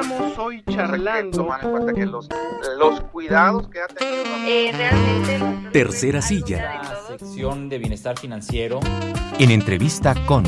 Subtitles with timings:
[0.00, 1.38] estamos hoy charlando.
[1.38, 2.28] Tomar en cuenta que los,
[2.78, 4.24] los cuidados que ha tenido.
[4.46, 5.70] Eh, realmente.
[5.72, 6.82] Tercera silla.
[6.82, 8.80] La sección de bienestar financiero.
[9.38, 10.44] En entrevista con.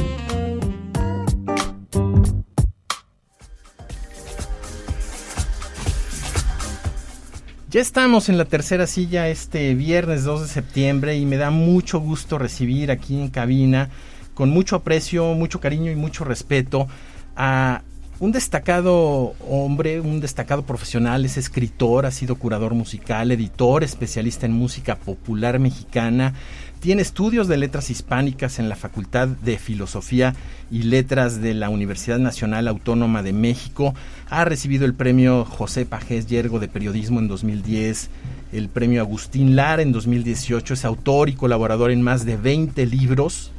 [7.71, 12.01] Ya estamos en la tercera silla este viernes 2 de septiembre y me da mucho
[12.01, 13.91] gusto recibir aquí en cabina,
[14.33, 16.89] con mucho aprecio, mucho cariño y mucho respeto,
[17.37, 17.83] a
[18.21, 24.53] un destacado hombre, un destacado profesional, es escritor, ha sido curador musical, editor, especialista en
[24.53, 26.35] música popular mexicana,
[26.81, 30.35] tiene estudios de letras hispánicas en la Facultad de Filosofía
[30.71, 33.95] y Letras de la Universidad Nacional Autónoma de México.
[34.31, 38.11] Ha recibido el premio José Pajés Yergo de Periodismo en 2010,
[38.53, 40.75] el premio Agustín Lara en 2018.
[40.75, 43.51] Es autor y colaborador en más de 20 libros.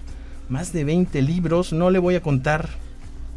[0.48, 1.74] Más de 20 libros.
[1.74, 2.70] No le voy a contar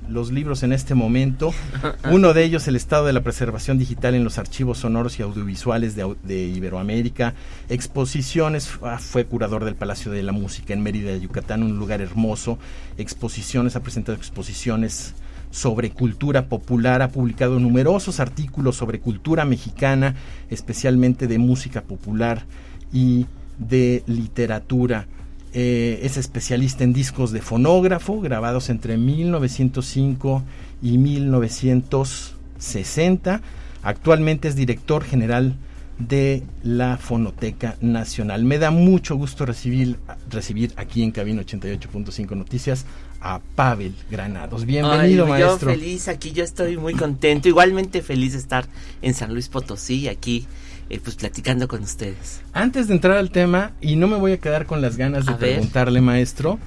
[0.08, 1.52] los libros en este momento.
[2.10, 5.96] Uno de ellos, El estado de la preservación digital en los archivos sonoros y audiovisuales
[5.96, 7.34] de, Iberoamérica.
[7.68, 12.58] Exposiciones, ah, fue curador del Palacio de la Música en Mérida, Yucatán, un lugar hermoso.
[12.98, 15.14] Exposiciones, ha presentado exposiciones
[15.50, 20.14] sobre cultura popular, ha publicado numerosos artículos sobre cultura mexicana,
[20.50, 22.46] especialmente de música popular
[22.92, 23.26] y
[23.58, 25.06] de literatura.
[25.54, 30.42] Eh, es especialista en discos de fonógrafo grabados entre 1905
[30.80, 33.42] y 1960.
[33.82, 35.56] Actualmente es director general
[35.98, 38.44] de la Fonoteca Nacional.
[38.44, 39.98] Me da mucho gusto recibir,
[40.30, 42.86] recibir aquí en Cabina 88.5 Noticias
[43.20, 44.64] a Pavel Granados.
[44.64, 45.70] Bienvenido, maestro.
[45.70, 47.48] Yo feliz, aquí yo estoy muy contento.
[47.48, 48.64] Igualmente feliz de estar
[49.02, 50.46] en San Luis Potosí, aquí
[50.92, 52.42] eh, pues platicando con ustedes.
[52.52, 55.32] Antes de entrar al tema, y no me voy a quedar con las ganas de
[55.32, 56.58] preguntarle, maestro,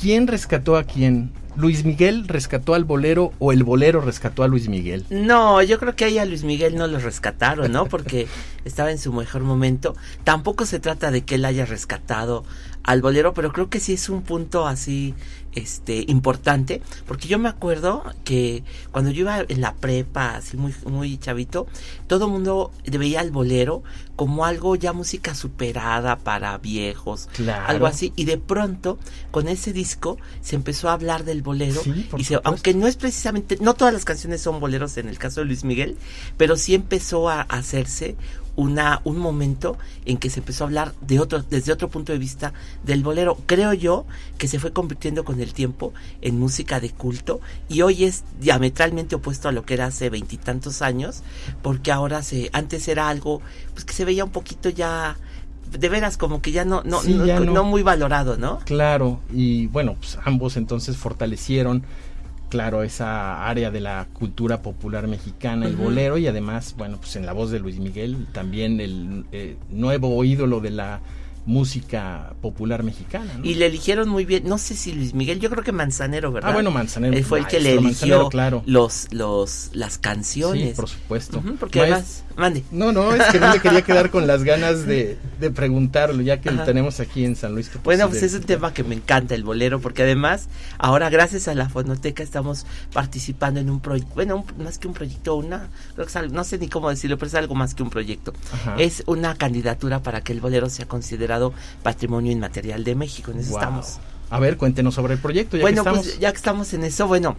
[0.00, 1.30] ¿quién rescató a quién?
[1.54, 5.06] ¿Luis Miguel rescató al bolero o el bolero rescató a Luis Miguel?
[5.10, 7.86] No, yo creo que ahí a Luis Miguel no lo rescataron, ¿no?
[7.86, 8.26] Porque
[8.64, 9.94] estaba en su mejor momento.
[10.24, 12.44] Tampoco se trata de que él haya rescatado
[12.82, 15.14] al bolero, pero creo que sí es un punto así
[15.54, 20.72] este importante porque yo me acuerdo que cuando yo iba en la prepa así muy
[20.86, 21.66] muy chavito
[22.06, 23.82] todo el mundo veía el bolero
[24.14, 27.28] como algo ya música superada para viejos
[27.66, 28.98] algo así y de pronto
[29.32, 31.82] con ese disco se empezó a hablar del bolero
[32.16, 35.40] y se, aunque no es precisamente no todas las canciones son boleros en el caso
[35.40, 35.96] de Luis Miguel
[36.36, 38.16] pero sí empezó a hacerse
[38.60, 42.18] una, un momento en que se empezó a hablar de otro, desde otro punto de
[42.18, 42.52] vista
[42.84, 43.38] del bolero.
[43.46, 44.04] Creo yo
[44.36, 49.14] que se fue convirtiendo con el tiempo en música de culto y hoy es diametralmente
[49.16, 51.22] opuesto a lo que era hace veintitantos años,
[51.62, 53.40] porque ahora se, antes era algo
[53.72, 55.16] pues que se veía un poquito ya
[55.78, 58.58] de veras como que ya no no, no, no, muy valorado, ¿no?
[58.66, 61.84] Claro, y bueno, pues ambos entonces fortalecieron
[62.50, 67.24] claro, esa área de la cultura popular mexicana, el bolero, y además, bueno, pues en
[67.24, 71.00] la voz de Luis Miguel, también el eh, nuevo ídolo de la
[71.46, 73.40] música popular mexicana.
[73.42, 76.50] Y le eligieron muy bien, no sé si Luis Miguel, yo creo que Manzanero, ¿verdad?
[76.50, 77.16] Ah, bueno, Manzanero.
[77.16, 78.62] Él fue el que le eligió claro.
[78.66, 80.70] los, los, las canciones.
[80.70, 81.42] Sí, por supuesto.
[81.58, 82.64] porque además, mande.
[82.70, 86.40] No, no, es que no me quería quedar con las ganas de, de preguntarlo, ya
[86.40, 87.70] que lo tenemos aquí en San Luis.
[87.82, 91.54] Bueno, pues es un tema que me encanta, el bolero, porque además, ahora gracias a
[91.54, 95.68] la fonoteca estamos participando en un proyecto, bueno, más que un proyecto, una,
[96.30, 98.32] no sé ni cómo decirlo, pero es algo más que un proyecto.
[98.78, 101.52] Es una candidatura para que el bolero sea considerado
[101.82, 103.30] Patrimonio Inmaterial de México.
[103.30, 103.98] En eso estamos.
[104.30, 105.56] A ver, cuéntenos sobre el proyecto.
[105.56, 107.36] Ya bueno, pues ya que estamos en eso, bueno,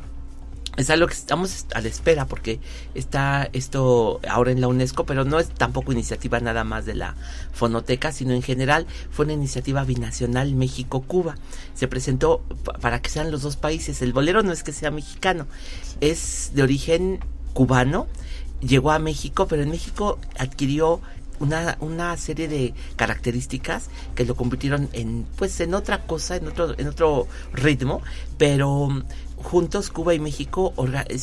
[0.77, 2.59] es algo que estamos a la espera porque
[2.95, 7.15] está esto ahora en la UNESCO, pero no es tampoco iniciativa nada más de la
[7.53, 11.35] fonoteca, sino en general fue una iniciativa binacional México-Cuba.
[11.73, 12.43] Se presentó
[12.79, 14.01] para que sean los dos países.
[14.01, 15.45] El bolero no es que sea mexicano,
[15.99, 17.19] es de origen
[17.53, 18.07] cubano,
[18.61, 21.01] llegó a México, pero en México adquirió
[21.41, 26.77] una, una serie de características que lo convirtieron en pues en otra cosa, en otro,
[26.77, 28.01] en otro ritmo,
[28.37, 29.03] pero
[29.41, 30.73] juntos Cuba y México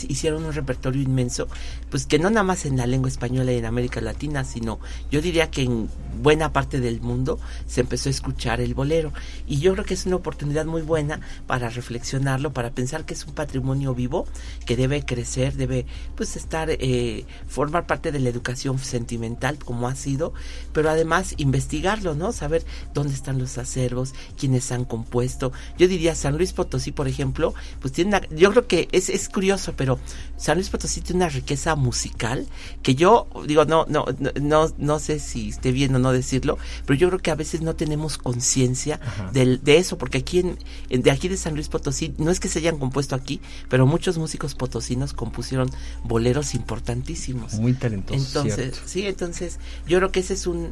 [0.09, 1.49] hicieron un repertorio inmenso,
[1.91, 4.79] pues que no nada más en la lengua española y en América Latina, sino
[5.11, 5.89] yo diría que en
[6.23, 9.13] buena parte del mundo se empezó a escuchar el bolero.
[9.47, 13.25] Y yo creo que es una oportunidad muy buena para reflexionarlo, para pensar que es
[13.25, 14.27] un patrimonio vivo
[14.67, 19.95] que debe crecer, debe pues estar, eh, formar parte de la educación sentimental como ha
[19.95, 20.33] sido,
[20.73, 22.33] pero además investigarlo, ¿no?
[22.33, 22.65] Saber
[22.95, 25.53] dónde están los acervos, quiénes han compuesto.
[25.79, 29.09] Yo diría San Luis Potosí, por ejemplo, pues tiene tiene una, yo creo que es,
[29.09, 29.99] es curioso, pero
[30.37, 32.47] San Luis Potosí tiene una riqueza musical
[32.83, 34.05] que yo digo, no, no,
[34.41, 37.61] no, no, sé si esté bien o no decirlo, pero yo creo que a veces
[37.61, 39.01] no tenemos conciencia
[39.33, 40.59] de eso, porque aquí en,
[40.91, 43.87] en- de aquí de San Luis Potosí, no es que se hayan compuesto aquí, pero
[43.87, 45.71] muchos músicos potosinos compusieron
[46.05, 47.55] boleros importantísimos.
[47.55, 48.19] Muy talentoso.
[48.19, 48.79] Entonces, cierto.
[48.87, 50.71] sí, entonces yo creo que ese es un,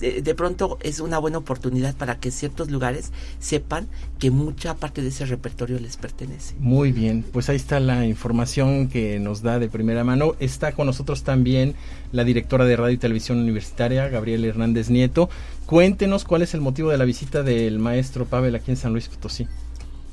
[0.00, 3.88] eh, de pronto es una buena oportunidad para que ciertos lugares sepan
[4.18, 6.54] que mucha parte de ese repertorio les pertenece.
[6.58, 10.36] Muy bien, pues ahí está la información que nos da de primera mano.
[10.38, 11.74] Está con nosotros también
[12.12, 15.28] la directora de Radio y Televisión Universitaria, Gabriela Hernández Nieto.
[15.66, 19.08] Cuéntenos cuál es el motivo de la visita del maestro Pavel aquí en San Luis
[19.08, 19.46] Potosí.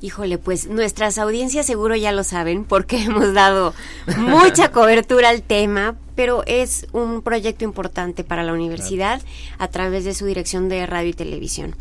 [0.01, 3.73] Híjole, pues nuestras audiencias seguro ya lo saben porque hemos dado
[4.17, 9.21] mucha cobertura al tema, pero es un proyecto importante para la universidad
[9.57, 11.75] a través de su dirección de radio y televisión.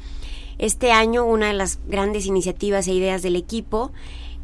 [0.59, 3.93] Este año una de las grandes iniciativas e ideas del equipo,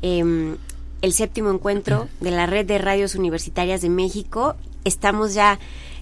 [0.02, 0.56] em,
[1.02, 4.54] el séptimo encuentro de la red de radios universitarias de México,
[4.84, 5.58] estamos ya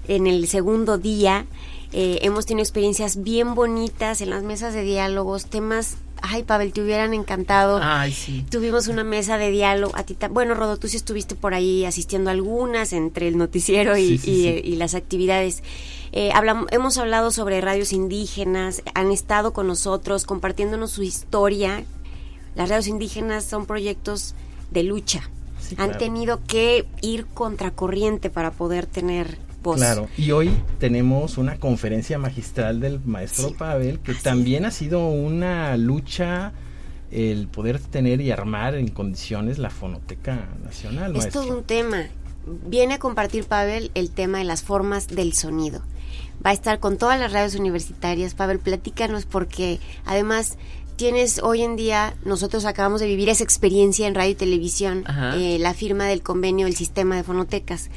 [0.08, 1.46] en el segundo día.
[1.92, 6.82] Eh, hemos tenido experiencias bien bonitas en las mesas de diálogos, temas, ay Pavel, te
[6.82, 7.80] hubieran encantado.
[7.82, 8.44] Ay, sí.
[8.50, 9.96] Tuvimos una mesa de diálogo.
[9.96, 13.96] A ti bueno, Rodo, tú sí estuviste por ahí asistiendo a algunas entre el noticiero
[13.96, 14.60] y, Sí, sí, y, sí.
[14.64, 15.62] y las actividades.
[16.12, 16.30] Eh,
[16.70, 21.84] hemos hablado sobre radios indígenas, han estado con nosotros compartiéndonos su historia.
[22.58, 24.34] Las radios indígenas son proyectos
[24.70, 25.30] de lucha.
[25.60, 25.98] Sí, han claro.
[25.98, 29.76] tenido que ir contracorriente para poder tener voz.
[29.78, 33.54] Claro, y hoy tenemos una conferencia magistral del maestro Sí.
[33.58, 36.52] Pavel, que Así también ha sido una lucha
[37.10, 41.42] el poder tener y armar en condiciones la Fonoteca Nacional, Es maestro.
[41.42, 42.06] todo un tema.
[42.66, 45.80] Viene a compartir Pavel el tema de las formas del sonido.
[46.44, 48.34] Va a estar con todas las radios universitarias.
[48.34, 50.56] Pavel, platícanos porque además
[50.98, 55.04] tienes hoy en día, nosotros acabamos de vivir esa experiencia en radio y televisión,
[55.36, 57.88] eh, la firma del convenio del sistema de fonotecas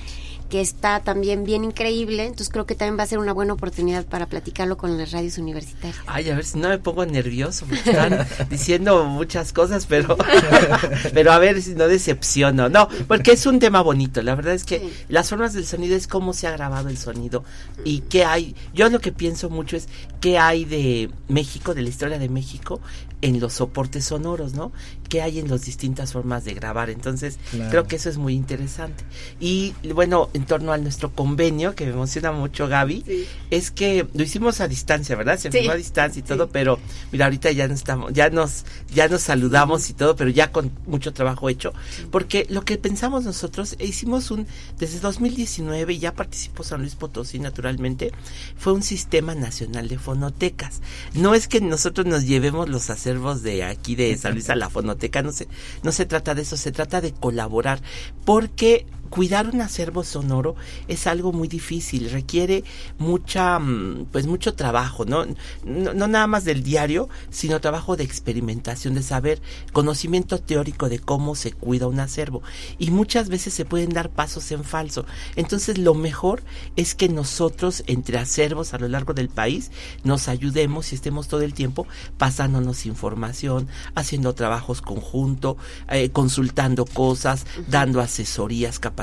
[0.51, 4.06] que está también bien increíble, entonces creo que también va a ser una buena oportunidad
[4.06, 5.98] para platicarlo con las radios universitarias.
[6.06, 10.18] Ay, a ver si no me pongo nervioso, porque están diciendo muchas cosas, pero,
[11.13, 12.68] pero a ver si no decepciono.
[12.69, 14.21] No, porque es un tema bonito.
[14.21, 14.94] La verdad es que Sí.
[15.09, 17.44] las formas del sonido es cómo se ha grabado el sonido
[17.86, 18.56] y qué hay.
[18.74, 19.88] Yo lo que pienso mucho es
[20.19, 22.81] qué hay de México, de la historia de México,
[23.21, 24.71] en los soportes sonoros, ¿no?
[25.09, 26.89] ¿Qué hay en las distintas formas de grabar?
[26.89, 27.69] Entonces, Claro.
[27.69, 29.03] creo que eso es muy interesante.
[29.39, 33.03] Y bueno, en torno a nuestro convenio, que me emociona mucho, Gaby,
[33.50, 35.38] es que lo hicimos a distancia, ¿verdad?
[35.38, 35.57] Se Sí.
[35.59, 36.79] firmó a distancia y todo, pero
[37.12, 40.71] mira, ahorita ya no estamos, ya nos, ya nos saludamos y todo, pero ya con
[40.88, 41.74] mucho trabajo hecho,
[42.09, 44.47] porque lo que pensamos nosotros, e hicimos un,
[44.79, 48.12] desde 2019, y ya participó San Luis Potosí naturalmente,
[48.57, 50.81] fue un sistema nacional de fonotecas.
[51.13, 54.69] No es que nosotros nos llevemos los acervos de aquí de San Luis a la
[54.69, 55.48] fonoteca, no se,
[55.84, 57.81] no se trata de eso, se trata de colaborar,
[58.25, 60.56] porque cuidar un acervo sonoro
[60.88, 62.63] es algo muy difícil, requiere
[62.98, 65.25] mucha, mm, pues mucho trabajo, ¿no?
[65.66, 69.42] No, no nada más del diario, sino trabajo de experimentación, de saber,
[69.74, 72.42] conocimiento teórico de cómo se cuida un acervo.
[72.80, 75.06] Y muchas veces se pueden dar pasos en falso.
[75.36, 76.42] Entonces lo mejor
[76.78, 79.72] es que nosotros, entre acervos a lo largo del país,
[80.06, 81.86] nos ayudemos y estemos todo el tiempo
[82.18, 85.58] pasándonos información, haciendo trabajos conjunto,
[85.90, 89.00] eh, consultando cosas, dando asesorías, capacitaciones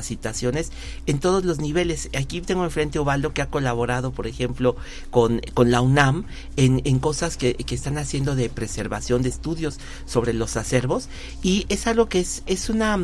[1.07, 2.09] en todos los niveles.
[2.17, 4.77] Aquí tengo enfrente a Ovaldo que ha colaborado, por ejemplo,
[5.11, 6.25] con, con la UNAM
[6.57, 11.09] en, en cosas que, que están haciendo de preservación de estudios sobre los acervos
[11.43, 12.99] y es algo que es, es una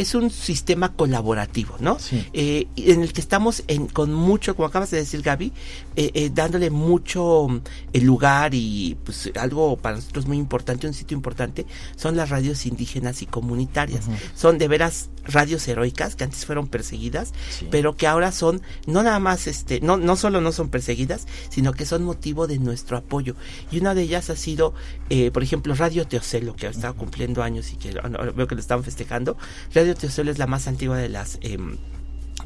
[0.00, 1.98] es un sistema colaborativo, ¿no?
[1.98, 2.26] Sí.
[2.32, 5.52] Eh, en el que estamos en, con mucho, como acabas de decir Gaby,
[5.94, 7.48] eh, eh, dándole mucho
[7.92, 11.66] el lugar y pues algo para nosotros muy importante, un sitio importante,
[11.96, 14.06] son las radios indígenas y comunitarias.
[14.34, 17.68] Son de veras radios heroicas que antes fueron perseguidas, Sí.
[17.70, 21.72] pero que ahora son no nada más este, no no solo no son perseguidas, sino
[21.72, 23.34] que son motivo de nuestro apoyo.
[23.70, 24.74] Y una de ellas ha sido,
[25.08, 28.60] eh, por ejemplo, Radio Teocelo, que está cumpliendo años y que ahora veo que lo
[28.60, 29.36] están festejando.
[29.74, 31.76] Radio Teocelo es la más antigua de las em,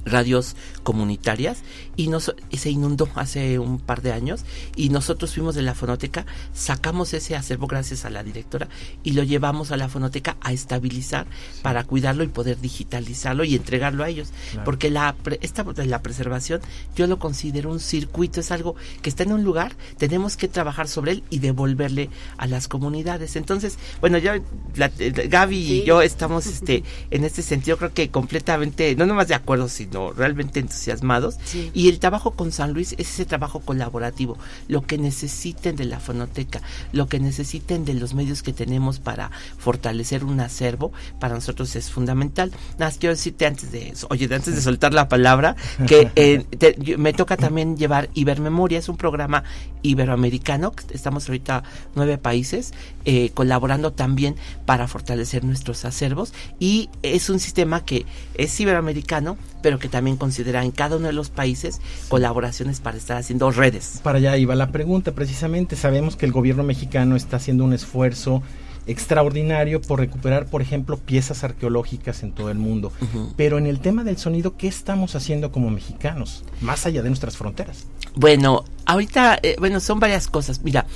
[0.05, 1.59] radios comunitarias
[1.97, 4.45] y, nos, y se inundó hace un par de años
[4.77, 8.69] y nosotros fuimos de la fonoteca, sacamos ese acervo gracias a la directora
[9.03, 11.27] y lo llevamos a la fonoteca a estabilizar
[11.63, 14.29] para cuidarlo y poder digitalizarlo y entregarlo a ellos.
[14.51, 14.65] Claro.
[14.65, 16.61] Porque la, pre- esta de la preservación
[16.97, 20.89] yo lo considero un circuito, es algo que está en un lugar, tenemos que trabajar
[20.89, 23.37] sobre él y devolverle a las comunidades.
[23.37, 24.41] Entonces, bueno, ya
[24.77, 29.29] la, eh, Gaby y yo estamos este en este sentido creo que completamente, no nomás
[29.29, 31.37] de acuerdo, sino sino realmente entusiasmados.
[31.45, 31.71] Sí.
[31.73, 34.37] Y el trabajo con San Luis es ese trabajo colaborativo,
[34.67, 36.61] lo que necesiten de la fonoteca,
[36.93, 41.91] lo que necesiten de los medios que tenemos para fortalecer un acervo, para nosotros es
[41.91, 42.51] fundamental.
[42.73, 45.55] Nada más quiero decirte antes de eso, oye, antes de soltar la palabra,
[45.87, 49.45] que eh, te- yo- me toca también llevar Ibermemoria, es un programa
[49.83, 51.63] iberoamericano, estamos ahorita
[51.95, 52.73] nueve países,
[53.05, 54.35] eh, colaborando también
[54.67, 60.65] para fortalecer nuestros acervos y es un sistema que es iberoamericano, pero que también considera
[60.65, 64.01] en cada uno de los países colaboraciones para estar haciendo redes.
[64.03, 68.43] Para allá iba la pregunta, precisamente sabemos que el gobierno mexicano está haciendo un esfuerzo
[68.87, 72.93] extraordinario por recuperar, por ejemplo, piezas arqueológicas en todo el mundo.
[73.37, 77.37] Pero en el tema del sonido, ¿qué estamos haciendo como mexicanos, más allá de nuestras
[77.37, 77.87] fronteras?
[78.15, 80.63] Bueno, ahorita, eh, bueno, son varias cosas.
[80.63, 80.87] Mira,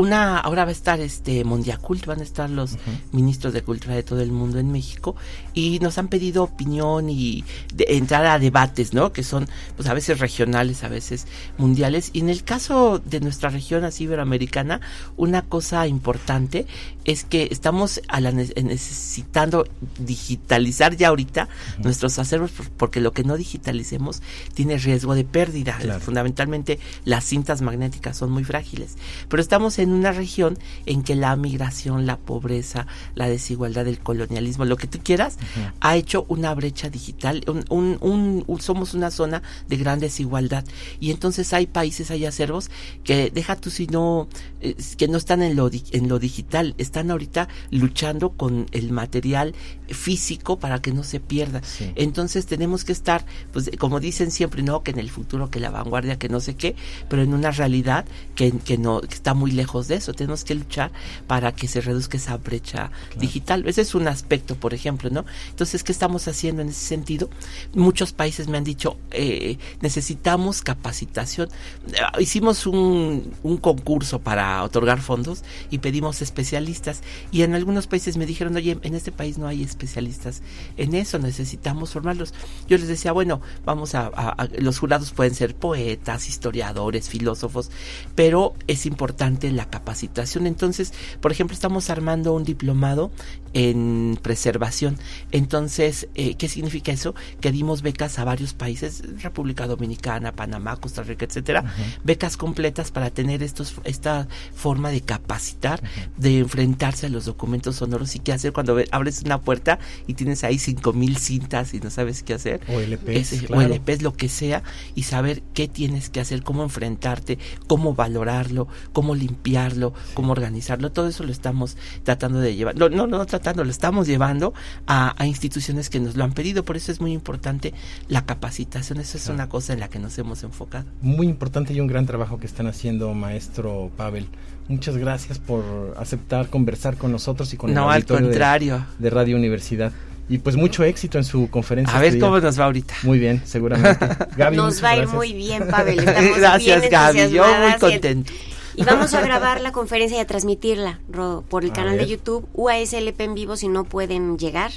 [0.00, 2.76] una, ahora va a estar este Mondiacult, van a estar los
[3.12, 5.14] ministros de cultura de todo el mundo en México
[5.54, 9.12] y nos han pedido opinión y de, entrar a debates, ¿no?
[9.12, 11.26] Que son, pues a veces regionales, a veces
[11.58, 12.10] mundiales.
[12.12, 14.80] Y en el caso de nuestra región así iberoamericana,
[15.16, 16.66] una cosa importante
[17.04, 19.66] es que estamos a la ne- necesitando
[19.98, 24.22] digitalizar ya ahorita nuestros acervos por- porque lo que no digitalicemos
[24.54, 25.76] tiene riesgo de pérdida.
[25.80, 26.00] Claro.
[26.00, 28.96] Fundamentalmente las cintas magnéticas son muy frágiles.
[29.28, 34.64] Pero estamos en una región en que la migración, la pobreza, la desigualdad, el colonialismo,
[34.64, 35.38] lo que tú quieras,
[35.80, 37.42] ha hecho una brecha digital.
[37.48, 40.64] Un, un- somos una zona de gran desigualdad.
[41.00, 42.70] Y entonces hay países, hay acervos
[43.04, 44.28] que deja tú si no,
[44.60, 48.92] eh, que no están en lo, di- en lo digital, están ahorita luchando con el
[48.92, 49.54] material
[49.88, 51.62] físico para que no se pierda.
[51.62, 51.92] Sí.
[51.96, 55.70] Entonces tenemos que estar, pues como dicen siempre, no, que en el futuro, que la
[55.70, 56.76] vanguardia, que no sé qué,
[57.08, 58.04] pero en una realidad
[58.34, 60.12] que, que no que está muy lejos de eso.
[60.12, 60.90] Tenemos que luchar
[61.26, 63.64] para que se reduzca esa brecha digital.
[63.66, 65.24] Ese es un aspecto, por ejemplo, ¿no?
[65.50, 67.30] Entonces, ¿qué estamos haciendo en ese sentido?
[67.74, 71.48] Muchos países me han dicho, eh, necesitamos capacitación.
[71.92, 77.02] Eh, Hicimos un, un concurso para otorgar fondos y pedimos especialistas.
[77.32, 80.42] Y en algunos países me dijeron, oye, en este país no hay especialistas
[80.76, 82.34] en eso, necesitamos formarlos.
[82.68, 87.70] Yo les decía, bueno, vamos a, a- a- los jurados pueden ser poetas, historiadores, filósofos,
[88.14, 90.46] pero es importante la capacitación.
[90.46, 93.10] Entonces, por ejemplo, estamos armando un diplomado
[93.52, 94.96] en preservación.
[95.32, 97.14] Entonces, eh, ¿qué significa eso?
[97.40, 101.64] Que dimos becas a varios países, República Dominicana, Panamá, Costa Rica, etcétera,
[102.04, 105.82] becas completas para tener estos esta forma de capacitar,
[106.16, 110.44] de enfrentarse a los documentos sonoros y qué hacer cuando abres una puerta y tienes
[110.44, 112.60] ahí cinco mil cintas y no sabes qué hacer.
[112.68, 113.62] O LPs, Ese- claro.
[113.62, 114.62] o LPs, lo que sea,
[114.94, 119.14] y saber qué tienes que hacer, cómo enfrentarte, cómo valorarlo, cómo
[119.50, 120.92] limpiarlo, cómo organizarlo.
[120.92, 122.76] Todo eso lo estamos tratando de llevar.
[122.76, 124.54] No, no, no tratando, lo estamos llevando
[124.86, 126.64] a, a instituciones que nos lo han pedido.
[126.64, 127.74] Por eso es muy importante
[128.08, 129.00] la capacitación.
[129.00, 130.84] Eso es una cosa en la que nos hemos enfocado.
[131.02, 134.26] Muy importante y un gran trabajo que están haciendo, maestro Pavel.
[134.68, 138.86] Muchas gracias por aceptar conversar con nosotros y con el No, al auditorio de- contrario.
[138.98, 139.92] de Radio Universidad.
[140.28, 141.92] Y pues mucho éxito en su conferencia.
[141.96, 142.28] A ver este día.
[142.28, 142.94] cómo nos va ahorita.
[143.02, 144.06] Muy bien, seguramente.
[144.36, 145.98] Gaby, Nos va a ir muy bien, Pavel.
[146.08, 147.30] Estamos Gracias, bien Gaby.
[147.32, 148.32] Yo muy contento.
[148.80, 152.06] Y vamos a grabar la conferencia y a transmitirla Ro, por el canal de.
[152.06, 154.70] YouTube UASLP en vivo si no pueden llegar.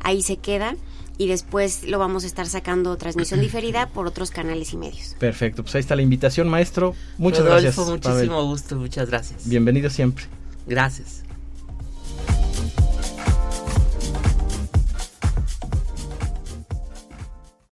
[0.00, 0.76] Ahí se queda
[1.16, 5.16] y después lo vamos a estar sacando transmisión diferida por otros canales y medios.
[5.18, 6.94] Perfecto, pues ahí está la invitación, maestro.
[7.16, 8.06] Muchas Rodolfo, gracias.
[8.06, 8.76] Muchísimo gusto.
[8.76, 9.48] Muchas gracias.
[9.48, 10.26] Bienvenido siempre.
[10.66, 11.24] Gracias.